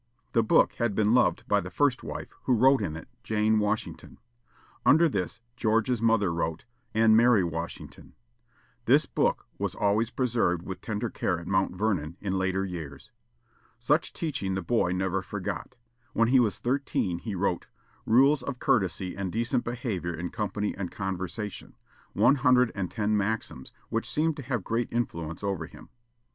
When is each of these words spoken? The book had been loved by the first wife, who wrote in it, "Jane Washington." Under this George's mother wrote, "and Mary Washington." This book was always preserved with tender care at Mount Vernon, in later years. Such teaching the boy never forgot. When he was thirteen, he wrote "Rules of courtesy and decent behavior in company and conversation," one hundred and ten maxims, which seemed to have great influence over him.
The 0.31 0.41
book 0.41 0.73
had 0.79 0.95
been 0.95 1.13
loved 1.13 1.47
by 1.47 1.61
the 1.61 1.69
first 1.69 2.01
wife, 2.01 2.29
who 2.45 2.55
wrote 2.55 2.81
in 2.81 2.95
it, 2.95 3.07
"Jane 3.21 3.59
Washington." 3.59 4.17
Under 4.83 5.07
this 5.07 5.41
George's 5.55 6.01
mother 6.01 6.33
wrote, 6.33 6.65
"and 6.95 7.15
Mary 7.15 7.43
Washington." 7.43 8.15
This 8.85 9.05
book 9.05 9.45
was 9.59 9.75
always 9.75 10.09
preserved 10.09 10.63
with 10.63 10.81
tender 10.81 11.07
care 11.11 11.39
at 11.39 11.45
Mount 11.45 11.75
Vernon, 11.75 12.17
in 12.19 12.39
later 12.39 12.65
years. 12.65 13.11
Such 13.77 14.11
teaching 14.11 14.55
the 14.55 14.63
boy 14.63 14.91
never 14.91 15.21
forgot. 15.21 15.75
When 16.13 16.29
he 16.29 16.39
was 16.39 16.57
thirteen, 16.57 17.19
he 17.19 17.35
wrote 17.35 17.67
"Rules 18.07 18.41
of 18.41 18.57
courtesy 18.57 19.15
and 19.15 19.31
decent 19.31 19.63
behavior 19.63 20.15
in 20.15 20.29
company 20.31 20.75
and 20.75 20.89
conversation," 20.91 21.75
one 22.13 22.37
hundred 22.37 22.71
and 22.73 22.89
ten 22.89 23.15
maxims, 23.15 23.71
which 23.89 24.09
seemed 24.09 24.35
to 24.37 24.41
have 24.41 24.63
great 24.63 24.87
influence 24.91 25.43
over 25.43 25.67
him. 25.67 25.89